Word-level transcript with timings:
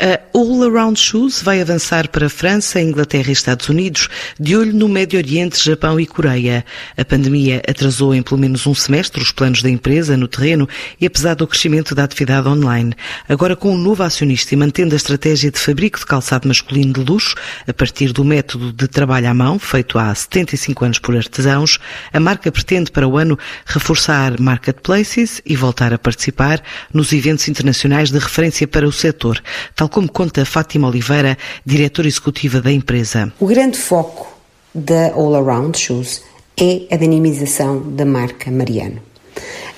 A 0.00 0.27
Around 0.68 1.00
Shoes 1.00 1.40
vai 1.42 1.62
avançar 1.62 2.08
para 2.08 2.26
a 2.26 2.28
França, 2.28 2.78
Inglaterra 2.78 3.30
e 3.30 3.32
Estados 3.32 3.70
Unidos, 3.70 4.08
de 4.38 4.54
olho 4.54 4.74
no 4.74 4.86
Médio 4.86 5.18
Oriente, 5.18 5.64
Japão 5.64 5.98
e 5.98 6.06
Coreia. 6.06 6.62
A 6.94 7.04
pandemia 7.04 7.62
atrasou 7.66 8.14
em 8.14 8.22
pelo 8.22 8.38
menos 8.38 8.66
um 8.66 8.74
semestre 8.74 9.22
os 9.22 9.32
planos 9.32 9.62
da 9.62 9.70
empresa 9.70 10.14
no 10.14 10.28
terreno 10.28 10.68
e 11.00 11.06
apesar 11.06 11.34
do 11.34 11.46
crescimento 11.46 11.94
da 11.94 12.04
atividade 12.04 12.46
online. 12.48 12.94
Agora, 13.26 13.56
com 13.56 13.74
um 13.74 13.78
novo 13.78 14.02
acionista 14.02 14.54
e 14.54 14.58
mantendo 14.58 14.94
a 14.94 14.96
estratégia 14.96 15.50
de 15.50 15.58
fabrico 15.58 15.98
de 15.98 16.04
calçado 16.04 16.46
masculino 16.46 16.92
de 16.92 17.00
luxo, 17.00 17.34
a 17.66 17.72
partir 17.72 18.12
do 18.12 18.22
método 18.22 18.70
de 18.70 18.86
trabalho 18.86 19.28
à 19.28 19.32
mão, 19.32 19.58
feito 19.58 19.98
há 19.98 20.14
75 20.14 20.84
anos 20.84 20.98
por 20.98 21.16
artesãos, 21.16 21.78
a 22.12 22.20
marca 22.20 22.52
pretende 22.52 22.90
para 22.90 23.08
o 23.08 23.16
ano 23.16 23.38
reforçar 23.64 24.38
marketplaces 24.38 25.40
e 25.46 25.56
voltar 25.56 25.94
a 25.94 25.98
participar 25.98 26.62
nos 26.92 27.12
eventos 27.12 27.48
internacionais 27.48 28.10
de 28.10 28.18
referência 28.18 28.68
para 28.68 28.86
o 28.86 28.92
setor, 28.92 29.40
tal 29.74 29.88
como 29.88 30.08
conta 30.10 30.44
Fátima 30.58 30.88
Oliveira, 30.88 31.38
diretora 31.64 32.08
executiva 32.08 32.60
da 32.60 32.72
empresa. 32.72 33.32
O 33.38 33.46
grande 33.46 33.78
foco 33.78 34.26
da 34.74 35.12
All 35.12 35.36
Around 35.36 35.78
Shoes 35.78 36.20
é 36.60 36.82
a 36.90 36.96
dinamização 36.96 37.80
da 37.92 38.04
marca 38.04 38.50
Mariano. 38.50 39.00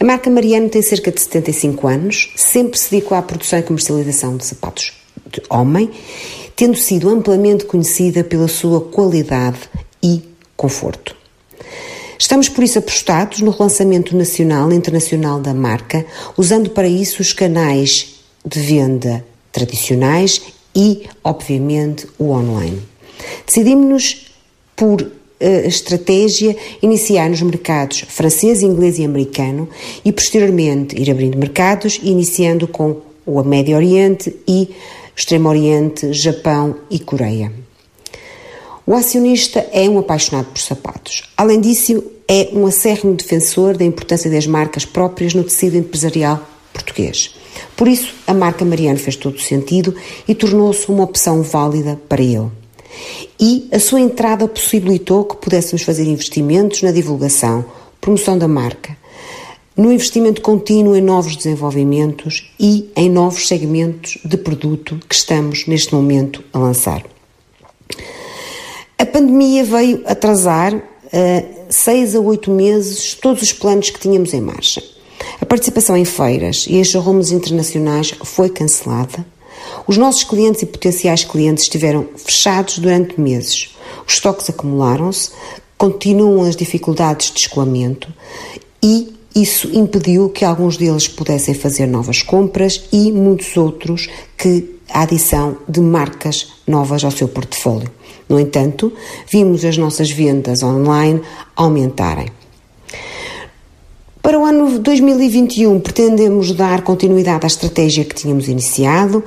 A 0.00 0.04
marca 0.04 0.30
Mariano 0.30 0.70
tem 0.70 0.80
cerca 0.80 1.12
de 1.12 1.20
75 1.20 1.86
anos, 1.86 2.32
sempre 2.34 2.78
se 2.78 2.92
dedicou 2.92 3.14
à 3.14 3.20
produção 3.20 3.58
e 3.58 3.62
comercialização 3.62 4.38
de 4.38 4.46
sapatos 4.46 4.94
de 5.30 5.42
homem, 5.50 5.90
tendo 6.56 6.78
sido 6.78 7.10
amplamente 7.10 7.66
conhecida 7.66 8.24
pela 8.24 8.48
sua 8.48 8.80
qualidade 8.80 9.58
e 10.02 10.22
conforto. 10.56 11.14
Estamos 12.18 12.48
por 12.48 12.64
isso 12.64 12.78
apostados 12.78 13.42
no 13.42 13.50
relançamento 13.50 14.16
nacional 14.16 14.72
e 14.72 14.76
internacional 14.76 15.40
da 15.40 15.52
marca, 15.52 16.06
usando 16.38 16.70
para 16.70 16.88
isso 16.88 17.20
os 17.20 17.34
canais 17.34 18.14
de 18.42 18.60
venda 18.60 19.22
tradicionais 19.52 20.40
e, 20.74 21.06
obviamente, 21.22 22.06
o 22.18 22.30
online. 22.30 22.80
Decidimos-nos 23.46 24.26
por 24.76 25.02
uh, 25.02 25.10
estratégia 25.66 26.56
iniciar 26.82 27.28
nos 27.28 27.42
mercados 27.42 28.00
francês, 28.08 28.62
inglês 28.62 28.98
e 28.98 29.04
americano 29.04 29.68
e 30.04 30.12
posteriormente 30.12 31.00
ir 31.00 31.10
abrindo 31.10 31.38
mercados, 31.38 32.00
iniciando 32.02 32.66
com 32.66 32.98
o 33.26 33.42
Médio 33.42 33.76
Oriente 33.76 34.34
e 34.46 34.70
Extremo 35.14 35.48
Oriente, 35.48 36.12
Japão 36.12 36.76
e 36.90 36.98
Coreia. 36.98 37.52
O 38.86 38.94
acionista 38.94 39.68
é 39.72 39.88
um 39.88 39.98
apaixonado 39.98 40.46
por 40.46 40.58
sapatos. 40.58 41.22
Além 41.36 41.60
disso, 41.60 42.02
é 42.26 42.48
um 42.52 42.66
acérrimo 42.66 43.14
defensor 43.14 43.76
da 43.76 43.84
importância 43.84 44.30
das 44.30 44.46
marcas 44.46 44.84
próprias 44.84 45.34
no 45.34 45.44
tecido 45.44 45.76
empresarial 45.76 46.44
português. 46.72 47.34
Por 47.76 47.88
isso, 47.88 48.14
a 48.26 48.34
marca 48.34 48.64
Mariano 48.64 48.98
fez 48.98 49.16
todo 49.16 49.36
o 49.36 49.40
sentido 49.40 49.94
e 50.26 50.34
tornou-se 50.34 50.88
uma 50.88 51.04
opção 51.04 51.42
válida 51.42 52.00
para 52.08 52.22
ele. 52.22 52.48
E 53.38 53.68
a 53.72 53.78
sua 53.78 54.00
entrada 54.00 54.46
possibilitou 54.48 55.24
que 55.24 55.36
pudéssemos 55.36 55.82
fazer 55.82 56.04
investimentos 56.04 56.82
na 56.82 56.92
divulgação, 56.92 57.64
promoção 58.00 58.36
da 58.36 58.48
marca, 58.48 58.96
no 59.76 59.92
investimento 59.92 60.42
contínuo 60.42 60.96
em 60.96 61.00
novos 61.00 61.36
desenvolvimentos 61.36 62.52
e 62.58 62.90
em 62.94 63.08
novos 63.08 63.48
segmentos 63.48 64.18
de 64.24 64.36
produto 64.36 64.98
que 65.08 65.14
estamos 65.14 65.66
neste 65.66 65.94
momento 65.94 66.44
a 66.52 66.58
lançar. 66.58 67.02
A 68.98 69.06
pandemia 69.06 69.64
veio 69.64 70.02
atrasar 70.04 70.74
uh, 70.74 70.80
seis 71.70 72.14
a 72.14 72.20
oito 72.20 72.50
meses 72.50 73.14
todos 73.14 73.42
os 73.42 73.52
planos 73.52 73.88
que 73.88 73.98
tínhamos 73.98 74.34
em 74.34 74.40
marcha. 74.42 74.82
Participação 75.50 75.96
em 75.96 76.04
feiras 76.04 76.64
e 76.68 76.76
em 76.76 76.84
showrooms 76.84 77.32
internacionais 77.32 78.14
foi 78.22 78.48
cancelada. 78.50 79.26
Os 79.84 79.96
nossos 79.96 80.22
clientes 80.22 80.62
e 80.62 80.66
potenciais 80.66 81.24
clientes 81.24 81.64
estiveram 81.64 82.06
fechados 82.14 82.78
durante 82.78 83.20
meses. 83.20 83.74
Os 84.06 84.14
estoques 84.14 84.48
acumularam-se, 84.48 85.32
continuam 85.76 86.44
as 86.44 86.54
dificuldades 86.54 87.32
de 87.32 87.40
escoamento 87.40 88.14
e 88.80 89.12
isso 89.34 89.68
impediu 89.72 90.28
que 90.28 90.44
alguns 90.44 90.76
deles 90.76 91.08
pudessem 91.08 91.52
fazer 91.52 91.86
novas 91.86 92.22
compras 92.22 92.84
e 92.92 93.10
muitos 93.10 93.56
outros 93.56 94.08
que 94.38 94.76
a 94.88 95.02
adição 95.02 95.56
de 95.68 95.80
marcas 95.80 96.52
novas 96.64 97.02
ao 97.02 97.10
seu 97.10 97.26
portfólio. 97.26 97.90
No 98.28 98.38
entanto, 98.38 98.92
vimos 99.28 99.64
as 99.64 99.76
nossas 99.76 100.12
vendas 100.12 100.62
online 100.62 101.20
aumentarem. 101.56 102.28
Para 104.30 104.38
o 104.38 104.44
ano 104.44 104.78
2021, 104.78 105.80
pretendemos 105.80 106.52
dar 106.52 106.82
continuidade 106.82 107.44
à 107.44 107.48
estratégia 107.48 108.04
que 108.04 108.14
tínhamos 108.14 108.46
iniciado. 108.46 109.24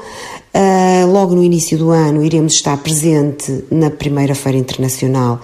Uh, 0.55 1.11
logo 1.11 1.35
no 1.35 1.43
início 1.43 1.77
do 1.77 1.89
ano, 1.89 2.23
iremos 2.23 2.53
estar 2.53 2.77
presente 2.77 3.65
na 3.69 3.89
primeira 3.89 4.33
Feira 4.33 4.57
Internacional 4.57 5.41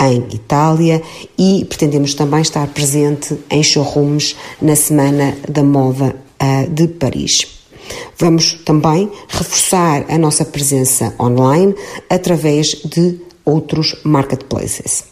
em 0.00 0.18
Itália 0.32 1.02
e 1.36 1.64
pretendemos 1.64 2.14
também 2.14 2.40
estar 2.40 2.68
presente 2.68 3.36
em 3.50 3.64
showrooms 3.64 4.36
na 4.62 4.76
Semana 4.76 5.36
da 5.48 5.64
Moda 5.64 6.14
uh, 6.40 6.70
de 6.70 6.86
Paris. 6.86 7.48
Vamos 8.16 8.60
também 8.64 9.10
reforçar 9.26 10.04
a 10.08 10.16
nossa 10.18 10.44
presença 10.44 11.12
online 11.18 11.74
através 12.08 12.80
de 12.84 13.18
outros 13.44 13.96
marketplaces. 14.04 15.10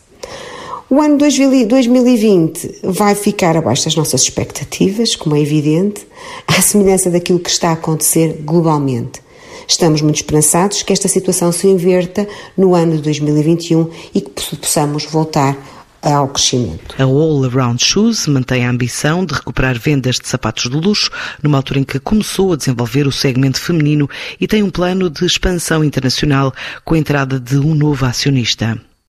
O 0.90 1.02
ano 1.02 1.18
2020 1.18 2.80
vai 2.82 3.14
ficar 3.14 3.54
abaixo 3.58 3.84
das 3.84 3.94
nossas 3.94 4.22
expectativas, 4.22 5.14
como 5.14 5.36
é 5.36 5.40
evidente, 5.40 6.06
à 6.46 6.62
semelhança 6.62 7.10
daquilo 7.10 7.38
que 7.38 7.50
está 7.50 7.68
a 7.68 7.72
acontecer 7.72 8.40
globalmente. 8.40 9.20
Estamos 9.68 10.00
muito 10.00 10.16
esperançados 10.16 10.82
que 10.82 10.90
esta 10.90 11.06
situação 11.06 11.52
se 11.52 11.66
inverta 11.66 12.26
no 12.56 12.74
ano 12.74 12.96
de 12.96 13.02
2021 13.02 13.90
e 14.14 14.22
que 14.22 14.56
possamos 14.56 15.04
voltar 15.04 15.58
ao 16.00 16.28
crescimento. 16.28 16.94
A 16.98 17.02
All 17.02 17.44
Around 17.44 17.84
Shoes 17.84 18.26
mantém 18.26 18.64
a 18.64 18.70
ambição 18.70 19.26
de 19.26 19.34
recuperar 19.34 19.78
vendas 19.78 20.16
de 20.16 20.26
sapatos 20.26 20.70
de 20.70 20.76
luxo 20.76 21.10
numa 21.42 21.58
altura 21.58 21.80
em 21.80 21.84
que 21.84 22.00
começou 22.00 22.54
a 22.54 22.56
desenvolver 22.56 23.06
o 23.06 23.12
segmento 23.12 23.60
feminino 23.60 24.08
e 24.40 24.46
tem 24.46 24.62
um 24.62 24.70
plano 24.70 25.10
de 25.10 25.26
expansão 25.26 25.84
internacional 25.84 26.50
com 26.82 26.94
a 26.94 26.98
entrada 26.98 27.38
de 27.38 27.58
um 27.58 27.74
novo 27.74 28.06
acionista. 28.06 28.87